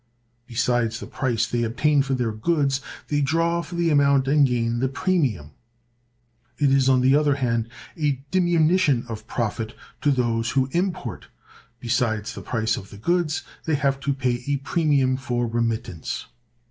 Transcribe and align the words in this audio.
Besides 0.47 0.99
the 0.99 1.05
price 1.05 1.45
they 1.45 1.61
obtain 1.61 2.01
for 2.01 2.15
their 2.15 2.31
goods, 2.31 2.81
they 3.09 3.21
draw 3.21 3.61
for 3.61 3.75
the 3.75 3.91
amount 3.91 4.27
and 4.27 4.47
gain 4.47 4.79
the 4.79 4.87
premium. 4.87 5.51
It 6.57 6.71
is, 6.71 6.89
on 6.89 7.01
the 7.01 7.15
other 7.15 7.35
hand, 7.35 7.69
a 7.95 8.19
diminution 8.31 9.05
of 9.07 9.27
profit 9.27 9.75
to 10.01 10.09
those 10.09 10.49
who 10.49 10.69
import. 10.71 11.27
Besides 11.79 12.33
the 12.33 12.41
price 12.41 12.77
of 12.77 12.89
the 12.89 12.97
goods, 12.97 13.43
they 13.65 13.75
have 13.75 13.99
to 13.99 14.11
pay 14.15 14.41
a 14.47 14.57
premium 14.57 15.17
for 15.17 15.45
remittance. 15.45 16.25